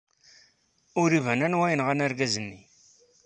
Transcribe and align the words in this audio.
Ur 1.01 1.09
iban 1.19 1.39
aniwa 1.45 1.67
yenɣan 1.71 2.03
argaz-nni. 2.05 2.59